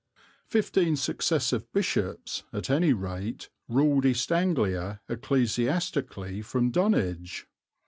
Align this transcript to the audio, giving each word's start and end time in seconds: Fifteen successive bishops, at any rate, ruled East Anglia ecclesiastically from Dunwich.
Fifteen 0.47 0.95
successive 0.95 1.71
bishops, 1.73 2.41
at 2.51 2.71
any 2.71 2.91
rate, 2.91 3.49
ruled 3.67 4.03
East 4.03 4.31
Anglia 4.31 4.99
ecclesiastically 5.07 6.41
from 6.41 6.71
Dunwich. 6.71 7.45